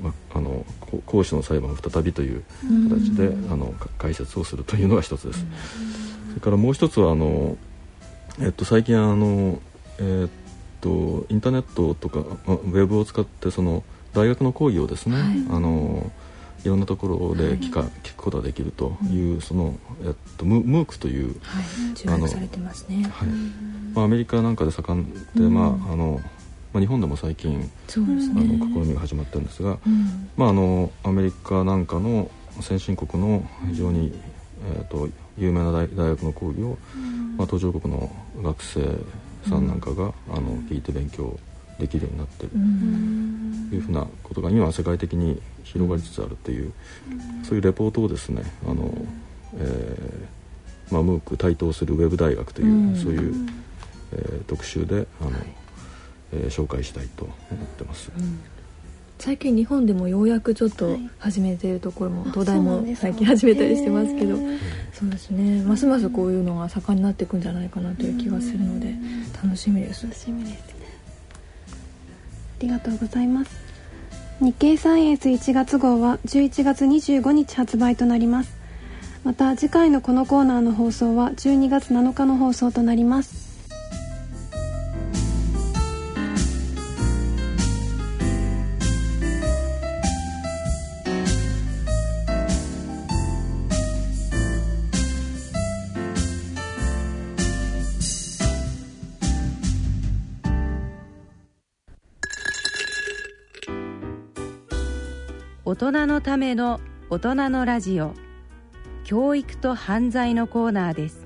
[0.00, 0.64] ーま、あの
[1.06, 2.42] 講師の裁判再びという
[2.88, 5.44] 形で、あの解説をするというのが一つです。
[6.28, 7.56] それからもう一つはあの、
[8.40, 9.60] えっと、最近あの、
[9.98, 10.30] えー、っ
[10.80, 16.10] とインターネットとかウェブを使ってその大学の講義をですね、はい、あの
[16.64, 23.28] いろんなところで聞か、はい、聞くことができるという、うん、その、えっと、ムムークという、はい、されてますね、はい。
[23.94, 26.20] まあ、アメリカなんかで盛んで、うん、まああの
[26.72, 32.28] まあ、日本でも最近ね、あの試みが始まってるんですが、うん、まあ、あのアメリカなんかの
[32.60, 34.12] 先進国の非常に、
[34.76, 36.76] えーと、有名な大大学の講義を、
[37.36, 38.10] まあ、途上国の
[38.42, 38.80] 学生
[39.48, 41.38] さんなんかが、あの聞いて勉強
[41.78, 42.50] できるようになってる。
[43.70, 46.72] というふうなことが今は世界的に広がりつつあるという
[47.42, 48.92] そういうレポートをですねあの、
[49.56, 53.34] えーまあ、ムーク台頭するウェブ大学というそういう、
[54.12, 55.30] えー、特集であの、
[56.32, 58.10] えー、紹介したいと思ってます。
[59.18, 64.36] 最近日本でもようやくちょっと始めているところも、はい、東大も最近始めたりしてますけど
[64.92, 65.62] そうですね。
[65.62, 68.94] ますますこういうのが盛んになっていくんじゃないかなという気がするので
[69.42, 70.04] 楽しみです。
[70.04, 70.83] 楽しみです
[72.60, 73.50] りがとうございます。
[74.40, 78.56] 日経サイエンス1月号は11月25日発売となります。
[79.22, 83.43] また次回のこのコーナーの放送は12月7日の放送となります。
[105.94, 108.14] 人のための大人のラジオ。
[109.04, 111.22] 教育と犯罪のコーナーです。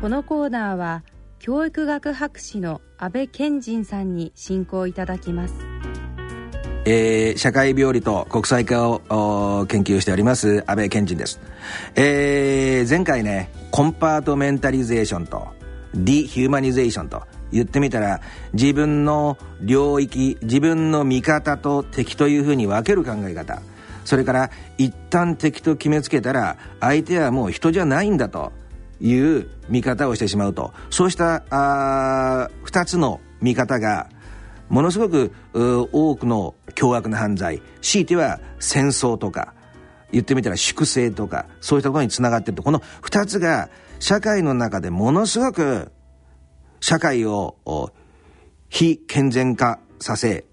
[0.00, 1.02] このコーナーは
[1.40, 5.54] 教育学博士の安倍賢人さんに進行いただきます。
[6.84, 11.38] えー、社会病理と国際化を研究しております安倍賢人です、
[11.94, 15.48] えー、前回ね compartmentalization と
[15.92, 18.20] dehumanization と言ってみたら
[18.52, 23.62] 自分の領域自分の味方と敵というふうに分ける考え方。
[24.04, 28.52] それから一旦敵と決めつけたら相手はもう人じゃないんだと
[29.00, 30.72] いう見方をしてしまうと。
[30.90, 34.08] そうしたあ2つの見方が
[34.68, 39.54] ものすごく多くの凶悪な犯罪強いては戦争とか
[40.12, 42.62] 言ってみたら粛清とかそういったことにつながってると。
[42.62, 45.92] この2つが社会の中でものすごく
[46.80, 47.56] 社会を
[48.68, 50.44] 非健全化させ、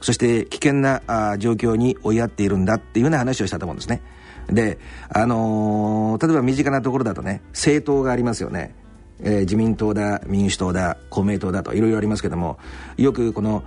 [0.00, 1.00] そして危険な
[1.38, 4.02] 状況に追いやっているんだっていうような話をしたと思うんですね。
[4.48, 8.74] で、あのー、例えば身近なところだとね、政党がありますよね。
[9.20, 12.58] えー、自民党だ、民主党だ、公明党だといろいろありますけども、
[12.96, 13.64] よくこの、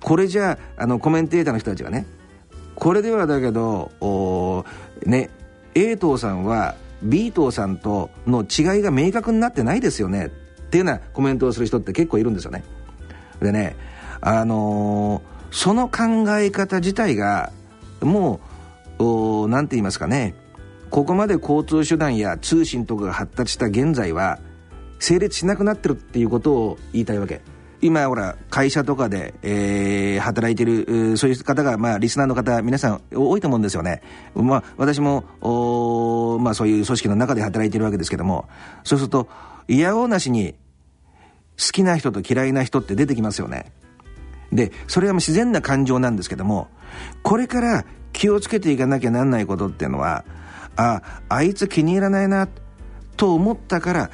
[0.00, 2.06] これじゃあ、の、コメンテーターの人たちがね、
[2.74, 4.64] これではだけど、お
[5.06, 5.30] ね、
[5.74, 10.30] A 党さんは B 党さんとの違いが明確になってないですよね。
[10.72, 12.64] っていうようなコメントをする人って結構いるんですよね。
[13.42, 13.76] でね、
[14.22, 17.52] あのー、その考え方自体が
[18.00, 18.40] も
[18.98, 20.34] う何て言いますかね
[20.88, 24.38] ここまで交通手段や通信とかが発達した現在は
[24.98, 27.42] 成立しなくなってるっていうことを言いたいわけ。
[27.82, 34.02] 今ほら会社とかで、えー、働いてるそういう方が、まあ、リスナーの方皆さん多いと思うんですよね。
[34.34, 38.48] まあ、私もお、まあ、そういう組織の中で働いてるわけですけども
[38.84, 39.28] そうすると
[39.68, 40.54] いやおうなしに
[41.58, 43.72] 好きな人と嫌いな人って出てきますよね。
[44.52, 46.68] で、それはもう自然な感情なんですけども、
[47.22, 50.24] これから気をつけていかなきゃなんないことっていうのは、
[50.76, 52.48] あ、あいつ気に入らないな、
[53.16, 54.10] と思ったから、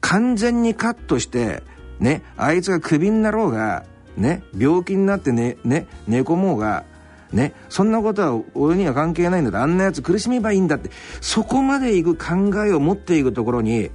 [0.00, 1.62] 完全にカットして、
[2.00, 3.84] ね、あいつがクビになろうが、
[4.16, 6.84] ね、病気になってね、ね、寝込もうが、
[7.32, 13.90] ね、そんなことは俺には関係ないんだと、あんなやつ苦しめばいいんだって、そこまでいく考えを持っていくところに、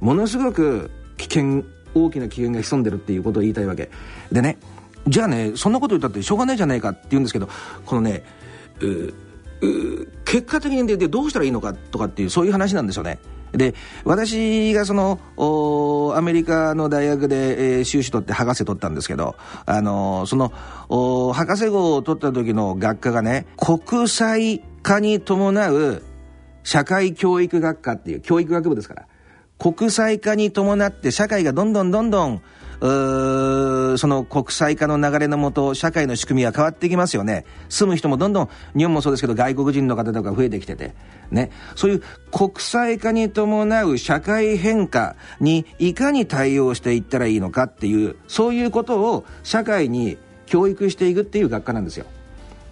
[0.00, 3.90] ものすごく危険大きな危険が潜んでるっていうことを言いたいわけ
[4.30, 4.58] でね
[5.06, 7.48] じゃあねそんなこと言ったってしょうがないじゃないかって言うんですけど
[7.84, 8.22] このね
[8.80, 9.14] 健
[10.24, 13.18] 結果的にでどうしたらいいのかとかっていうそういう話なんですよね。
[13.52, 13.74] で
[14.04, 15.20] 私がその
[16.16, 20.52] アメリカの大学で、えー、修士取って博士取ったんですけど、あのー、その
[21.34, 26.02] 博士号を取った時の学科がね国際化に伴う
[26.64, 29.06] 社会教育学科っていう教育学部ですから
[29.62, 32.42] 国際化に伴って社会がどんどんどんどん
[32.80, 37.44] その国際化の流れのもと、社会の仕組みが変わっていきますよね。
[37.68, 40.96] 住む人もどんどん、日本もそうですけど、外国人の方とか増えてきてて、
[41.30, 41.52] ね。
[41.76, 52.06] そういう国際化に伴う社会変化にいかに対応していったらいいのかっていう、そういうことを社会に教育していくっていう学科なんですよ。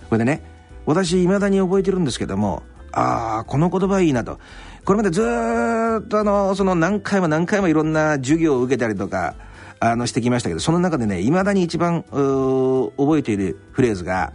[0.08, 0.42] これでね、
[0.86, 4.40] 私、未だに覚えてるんですけども、ああ、この言葉いいなと。
[4.84, 9.34] これまでずっとあの、その何回も何回もいろんな授業を受けたりとか、
[9.78, 14.32] あの、してきましたけど、その中でね、未だに一番、覚えているフレーズが、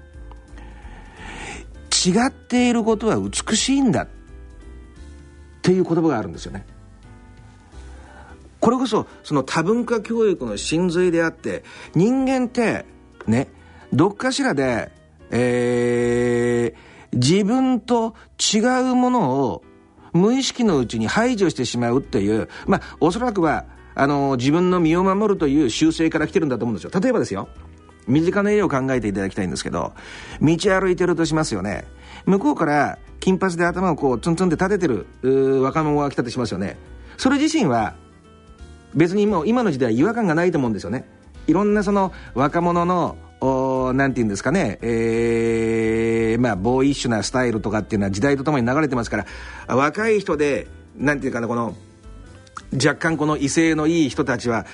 [2.06, 4.08] 違っていることは美しいんだっ
[5.62, 6.66] ていう言葉があるんですよね。
[8.60, 12.86] これこそ、その多文化教育の真髄であって、人間って、
[13.28, 13.48] ね、
[13.94, 14.92] どっかしらで、
[15.30, 18.60] えー、自分と違
[18.92, 19.64] うものを
[20.16, 27.02] 無意識のうちに排除してしまうっていう、まあ、おそらくは、あの、自分の身を守るという習性から来てるんだと思うんですよ。
[27.02, 27.50] 例えばですよ。
[28.08, 29.94] 身近な例を考えていただきたいんですけど、
[30.42, 31.86] 道歩いてるとしますよね。
[32.26, 36.78] 向こうから金髪で頭をこうツンツンで立ててる若者が来たとしますよね。
[37.18, 37.96] それ自身は
[38.94, 41.10] 別にもう今の時代は違和感がないと思うんですよね。
[41.48, 43.18] いろんなその若者の
[43.94, 44.90] なんて言うんですかね、えー、
[46.46, 49.18] まあ、ボーイッシュなスタイルとかっていうのは時代とともに流れてますか
[49.68, 51.76] ら、若い人で、なんていうかな、この、
[52.74, 54.66] 若干この威勢のいい人たちは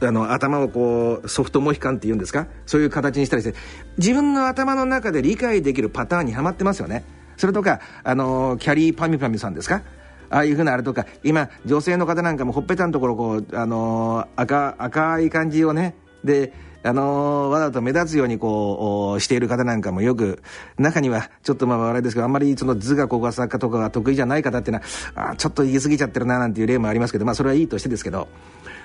[0.00, 2.46] あの頭をこうソフトモヒカンっていうんですか？
[2.66, 3.54] そういう形にしたりして
[3.96, 7.04] 自分の頭の中で理解できるパターンにはまってますよね。
[7.36, 9.82] それとかあのキャリーパミパミさんですか？
[10.30, 16.52] ああいうふうなあれとか今女性の方なんかもほっぺたのところこうあの赤赤い感じをねで
[16.88, 20.42] あのー、わざと目立つようにこう、している方なんかもよく、
[20.78, 24.80] 中には、ちょっとまあ笑いですけど、あんまりその図画工学作家とかが得意じゃない方っていうの
[25.14, 28.28] は、あちょっと言い過ぎちゃってるななんていう例もありますけど、まあそれはいいとしてですけど、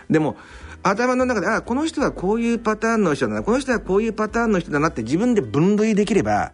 [0.09, 0.35] でも、
[0.83, 6.51] 頭の中で、あこの人はこういうパターンの人だな、この人はこういうパターンの人だなって自分で分類できれば、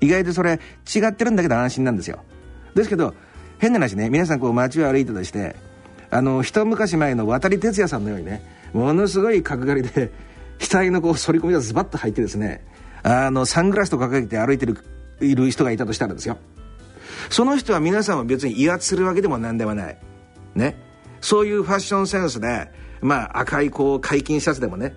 [0.00, 0.60] 意外とそれ
[0.94, 2.20] 違ってるんだけど安心なんですよ。
[2.76, 3.12] ですけど、
[3.58, 5.56] 変な話ね、皆さんこう街を歩いてとして、
[6.10, 10.12] あの、一昔前の渡哲也さんのようにね、ものすごい角刈りで、
[10.58, 12.64] 額のこう反り込みがズバッと入ってですね
[13.02, 14.78] あのサングラスとかかけて歩いてる
[15.20, 16.38] いる人がいたとしたらですよ。
[17.30, 19.98] その人は皆さんは別に威圧するわけでも何でもない。
[20.54, 20.76] ね。
[21.20, 24.94] そういうファッションセンスでまあ赤いこう解禁シャツでもね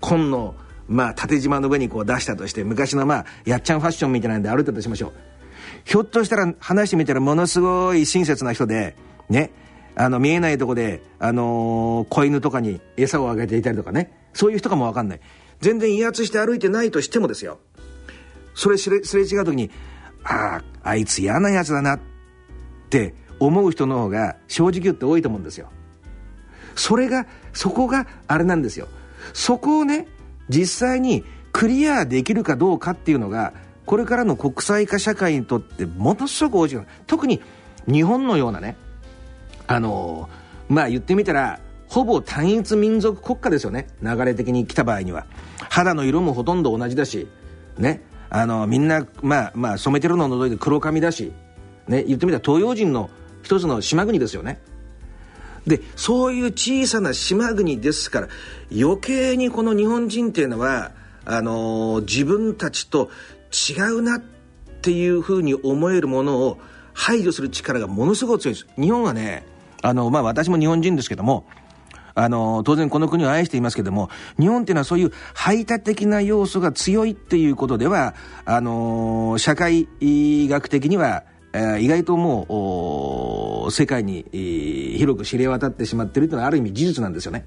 [0.00, 0.54] 紺の
[0.88, 5.12] まあ縦縞の上にこう出したとして昔のまあやっちゃんファッションみたいなんで歩いたとしましょう。
[5.84, 8.96] ひょっとしたら話してみたらものすごい親切な人で
[9.28, 9.52] ね。
[9.94, 14.21] あの見えないとこで、あのー、子犬とかに餌をあげていたりとかね。
[14.32, 15.20] そういう人かもわかんない。
[15.60, 17.58] 全然威圧して歩いてないとしてもですよ。
[18.54, 19.70] それすれすれ違う時に、
[20.24, 22.00] ああ、あいつ嫌なやつだなっ
[22.90, 25.70] て思う人の方が正直言って多いと思うんですよ。
[26.74, 28.88] それが、そこがあれなんですよ。
[29.32, 30.08] そこをね、
[30.48, 33.52] 実際にクリアできるかどうかっていうのが、
[33.86, 37.40] これからの国際化社会にとってものすごく大事な特に
[37.86, 38.76] 日本のようなね、
[39.66, 40.28] あの
[40.68, 41.60] まあ言ってみたら、
[41.92, 43.86] ほぼ単一民族国家ですよね。
[44.02, 45.26] 流れ的に来た場合には。
[45.68, 47.28] 肌の色もほとんど同じだし
[47.76, 48.02] ね。
[48.30, 51.32] あのみんなまあまあ染めてるのを除いて黒髪だし
[51.86, 52.02] ね。
[52.04, 53.10] 言ってみたら東洋人の
[53.42, 54.62] 一つの島国ですよね。
[55.66, 58.28] でそういう小さな島国ですから
[58.74, 60.92] 余計にこの日本人っていうのは
[61.26, 63.10] あの自分たちと
[63.68, 64.22] 違うなっ
[64.80, 66.58] ていうふうに思えるものを
[66.94, 68.66] 排除する力がものすごく強いです。
[68.80, 69.44] 日本はね
[69.82, 71.44] あのまあ私も日本人ですけども
[72.14, 81.24] あの、当然この国を愛していますけども、日本っていうのはそういう排他的な要素が強いっていうことでは、あの、社会学的には、
[81.80, 84.24] 意外ともう、世界に、
[84.98, 87.46] 広く知れ渡ってしまっているというのはある意味事実なんですよね。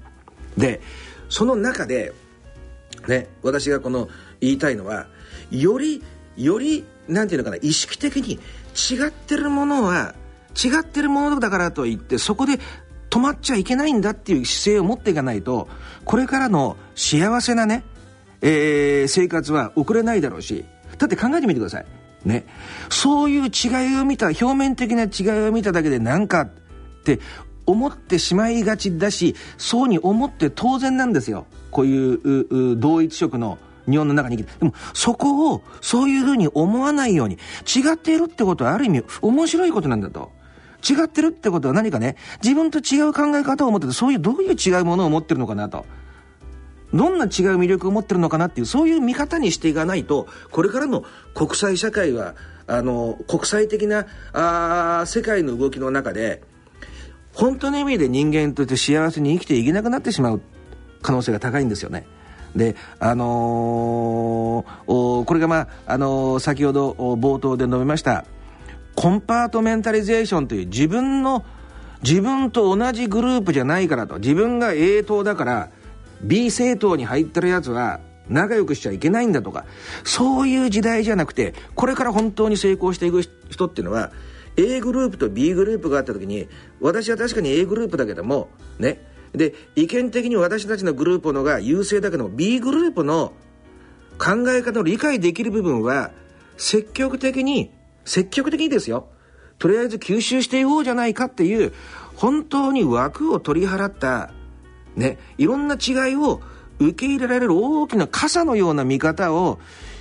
[0.56, 0.80] で、
[1.28, 2.12] その中で、
[3.08, 4.08] ね、私がこの
[4.40, 5.06] 言いたいのは、
[5.50, 6.02] より、
[6.36, 8.34] より、なんていうのかな、意識的に
[8.74, 10.14] 違ってるものは、
[10.54, 12.58] 違ってるものだからといって、そこで
[13.16, 15.68] 止まっちゃいけないんだっていう姿勢を持っていかないと、
[16.04, 17.82] これからの幸せなね、
[18.42, 20.66] えー、生活は送れないだろうし、
[20.98, 21.86] だって考えてみてください。
[22.26, 22.44] ね。
[22.90, 26.50] そういう違いを見た、表面的な違いを見ただけでなんかっ
[27.04, 27.18] て
[27.64, 31.46] 思ってしまいがちだし、そうに思って当然なんですよ。
[31.70, 33.56] こういう同一色の
[33.88, 34.58] 日本の中に生きて。
[34.58, 40.35] でも、そこを、そういうふうに思わないように、違っているってことはある意味、面白いことなんだと。
[40.94, 45.86] 違ってるってことは何かね、自分と違う考え方を持ってて、そういう、どういう違うものを持ってるのかなと。
[46.94, 52.34] どんな違う魅力を持ってるのかなっていう、そういう見方にしていかないと、これからの国際社会は、
[52.66, 56.42] あの、国際的な、あ世界の動きの中で、
[57.34, 60.40] 本当の意味で人間として幸せに生きていけなくなってしまう
[61.02, 62.06] 可能性が高いんですよね。
[62.54, 68.24] で、あのー、これがまあ、あのー、先ほど冒頭で述べました、
[68.96, 71.44] コンパートメンタリゼーションという自分の、
[72.02, 75.70] 自分と同じグループじゃないからと、自分が A 党だから、
[76.22, 79.64] B 政党に入ってるやつは仲良くしちゃいけないんだとか、
[80.02, 84.12] そういう時代じゃなくて、これから本当に成功していく人っていうのは、
[84.56, 86.48] A グループと B グループがあった時に、
[86.80, 89.00] 私は確かに A グループだけども、ね、
[89.32, 93.32] で、意見的に私たちのグループのが優勢だけども、B グループの
[94.18, 96.10] 考え方を理解できる部分は、
[96.56, 97.70] 積極的に、
[98.06, 99.08] 積極的にですよ。
[99.58, 101.72] とりあえず吸収していこうじゃないかっていう、
[102.14, 104.30] 本当に枠を取り払った
[104.96, 106.40] ね、いろんな違いを
[106.78, 109.58] 受け入れられる大きな傘のような見方を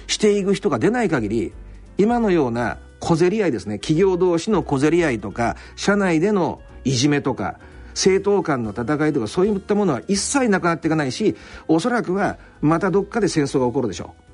[0.08, 1.54] していく人が出ない限り、
[1.98, 11.36] 今のような小競り合いですね、企業同士の小競り合いとか、社内でのいじめとか、政党間の戦いとかそういったものは一切なくなっていかないし、
[11.68, 14.25] おそらくはまたどっかで戦争が起こるでしょう。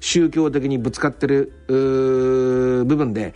[0.00, 3.34] 宗教的にぶつかってる部分で、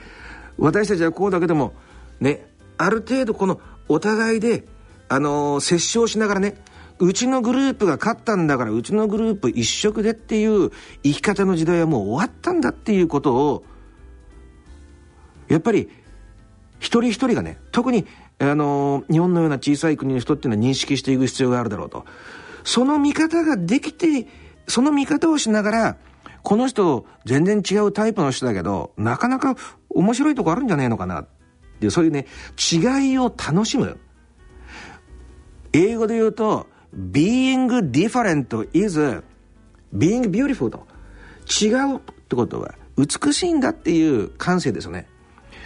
[0.58, 1.72] 私たちはこうだけども、
[2.20, 2.46] ね、
[2.78, 4.64] ある程度このお互いで
[5.12, 6.54] あのー、折衝しながらね、
[6.98, 10.70] うちのグループが勝ったんだから、うちのグループ一色でっていう
[11.02, 13.64] 生き方の時代はもう終わったんだっていうことを、
[15.48, 15.90] やっぱり、
[16.78, 18.06] 一人一人がね、特に、
[18.38, 22.06] あのー、日本のような小さい国の人っていうのは認識していく必要があるだろうと。
[22.64, 24.26] その見方ができて、
[24.66, 25.96] その見方をしながら、
[26.42, 29.56] この人、全然違うタイプの人だけど、なかなか
[29.88, 31.26] 面白いとこあるんじゃねえのかなっ
[31.78, 32.26] ていう、そういうね、
[32.72, 33.98] 違いを楽しむ。
[35.72, 39.22] 英語で言うと、being different is
[39.94, 40.86] being beautiful と。
[41.60, 45.06] 違うってことは、美しいんだっていう感性ですよね。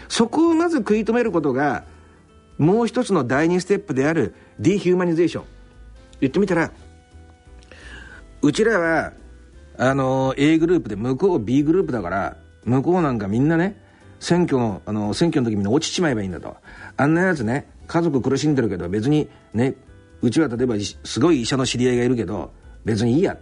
[0.08, 1.84] そこをまず食い止めることが、
[2.58, 5.44] もう一つの第二ステップである dehumanization。
[6.20, 6.70] 言ってみたら、
[8.42, 9.12] うちらは、
[9.78, 13.80] あの、A グループで向こう B グループだから、向こうなんかみんなね、
[14.20, 16.56] 選挙の、あの、選挙の時みんな落ちちまえばいいんだと。
[16.96, 19.74] あんなやつね、家族苦しんでるけど別にね、
[20.22, 20.74] うちは例えば
[21.04, 22.52] すごい医者の知り合いがいるけど
[22.84, 23.36] 別にいいや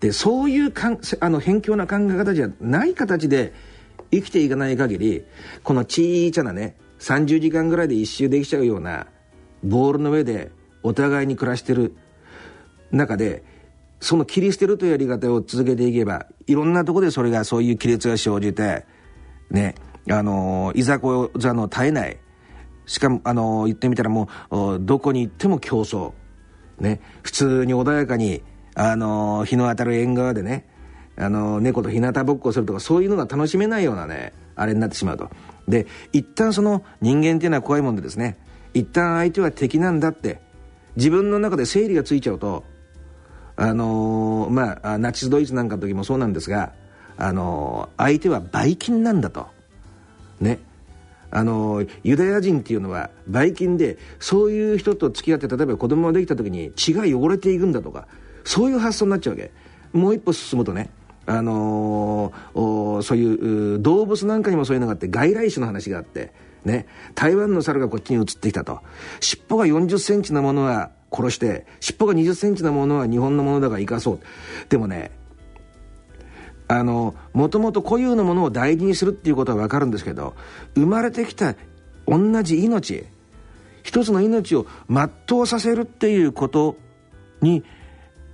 [0.00, 3.54] でそういうかんあの偏狭な考え方じゃない形で
[4.10, 5.24] 生きていかない限り
[5.62, 9.06] この小さなね30時間ぐらいで一周できちゃうような
[9.62, 10.50] ボールの上で
[10.82, 11.94] お互いに暮らしてる
[12.90, 13.42] 中で
[14.00, 18.84] その切り捨てるというやり方を続けていけばいろんなところでそれがそういう亀裂が生じて
[19.50, 19.74] ね
[20.10, 22.18] あのいざこざの絶えない
[22.86, 26.12] しかも、あの、言ってみたらもう、どこに行っても競争。
[26.78, 27.00] ね。
[27.22, 28.42] 普通に穏やかに、
[28.74, 30.66] あの、日の当たる縁側でね、
[31.16, 35.30] あの、猫と日向ぼっこするとか、そういうのが楽しめないようなね、あれになってしまうと。
[35.66, 38.38] で、一旦その人間っていうのは怖いもんでですね、
[38.72, 40.40] 一旦相手は敵なんだって、
[40.94, 42.64] 自分の中で整理がついちゃうと、
[43.56, 46.72] あのー、まあ、ナチスドイツなんかの時もそうなんですが、
[47.16, 49.46] あのー、相手はばい菌なんだと。
[50.40, 50.60] ね。
[51.30, 58.06] あのユダヤ人っていうのはばい菌でそういう人と付き合って例えば子供ができた時に血が汚れていくんだとか
[58.44, 59.50] そういう発想になっちゃうわけ
[59.92, 60.90] もう一歩進むとね
[61.26, 66.32] あのー、そういう動物なんかにもそういうのがあって外来種の話があって
[66.64, 68.80] ね台湾の猿がこっちに移ってきたと
[69.20, 74.20] 尻尾が4 0センチのものは殺して尻尾が2 0センチのものは日本のものだから生かそう
[74.68, 75.10] でもね
[76.68, 80.34] あの、もともと固有のものを大事にするっていうことはわかるんですけど、
[80.74, 81.54] 生まれてきた
[82.06, 83.04] 同じ命、
[83.82, 86.76] 一つの命を全うさせるっていうこと
[87.40, 87.64] に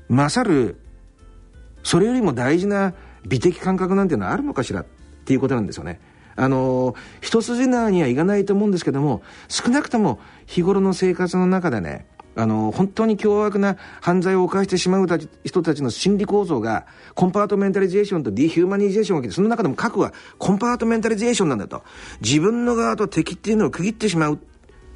[0.09, 0.79] 勝る、
[1.83, 2.95] それよりも大事な
[3.27, 4.87] 美的感覚なんていうのはあるのかしらっ
[5.25, 6.01] ていうことなんですよね。
[6.35, 15.07] あの、一筋縄にはいかないと思うんですけども、少なくとも日頃の生活の中でね、あの、本当に凶悪な犯罪を犯してしまう
[15.45, 21.83] 人たちの心理構造が、 compartmentalization と dehumanization を分けて、その中でも核は compartmentalization なんだと。
[22.21, 24.39] 自分の側と敵っていうのを区切ってしまうっ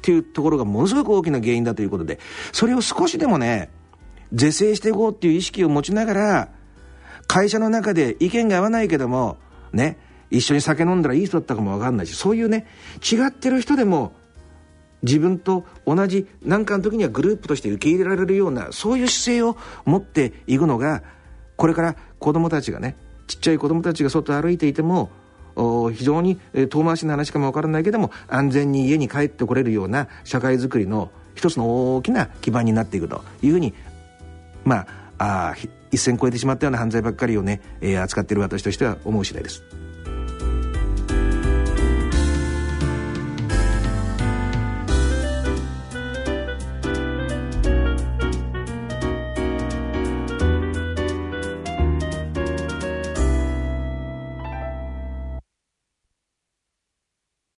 [0.01, 2.19] ていうところがものすごく大きな原因だということで、
[2.51, 3.69] それを少しでもね、
[4.33, 6.49] 是正していこうっていう意識を持ちながら、
[7.27, 9.37] 会社の中で意見が合わないけども、
[9.73, 9.97] ね、
[10.29, 12.67] 一緒に酒飲んだらいい人だったかもわかんないし、そういうね、
[12.99, 14.13] 違ってる人でも、
[15.03, 21.03] 自分と同じ何かの時にはグループとして受け入れられるようなそういう姿勢を持っていくのが
[21.55, 22.95] これから子供たちがね
[23.27, 25.09] ちっちゃい子供たちが外歩いていても
[25.55, 26.37] 非常に
[26.69, 33.73] 遠回しな話かも分からないけども安全に家に帰ってこれるような社会づくりの一つの大きな基盤になっていくというふうに
[34.63, 34.85] ま
[35.17, 35.55] ああ
[35.91, 39.86] 一線越えてしまったような犯罪ばっかりをね、えー、扱っている私としては思う次第です。